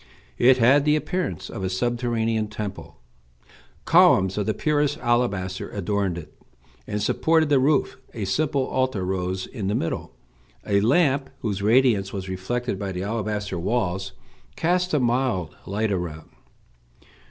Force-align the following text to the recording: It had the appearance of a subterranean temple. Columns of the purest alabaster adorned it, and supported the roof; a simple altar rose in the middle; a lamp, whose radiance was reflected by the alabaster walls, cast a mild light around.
It 0.39 0.57
had 0.57 0.83
the 0.83 0.95
appearance 0.95 1.47
of 1.47 1.63
a 1.63 1.69
subterranean 1.69 2.47
temple. 2.47 2.97
Columns 3.85 4.35
of 4.39 4.47
the 4.47 4.53
purest 4.55 4.97
alabaster 4.97 5.69
adorned 5.69 6.17
it, 6.17 6.33
and 6.87 6.99
supported 7.03 7.49
the 7.49 7.59
roof; 7.59 7.97
a 8.11 8.25
simple 8.25 8.65
altar 8.65 9.05
rose 9.05 9.45
in 9.45 9.67
the 9.67 9.75
middle; 9.75 10.15
a 10.65 10.81
lamp, 10.81 11.29
whose 11.41 11.61
radiance 11.61 12.11
was 12.11 12.29
reflected 12.29 12.79
by 12.79 12.91
the 12.91 13.03
alabaster 13.03 13.59
walls, 13.59 14.13
cast 14.55 14.91
a 14.95 14.99
mild 14.99 15.55
light 15.67 15.91
around. 15.91 16.31